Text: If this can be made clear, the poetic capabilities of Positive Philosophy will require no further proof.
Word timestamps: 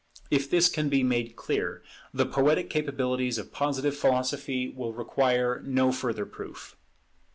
If 0.31 0.49
this 0.49 0.67
can 0.67 0.89
be 0.89 1.03
made 1.03 1.35
clear, 1.35 1.83
the 2.11 2.25
poetic 2.25 2.71
capabilities 2.71 3.37
of 3.37 3.51
Positive 3.51 3.95
Philosophy 3.95 4.67
will 4.67 4.93
require 4.93 5.61
no 5.63 5.91
further 5.91 6.25
proof. 6.25 6.75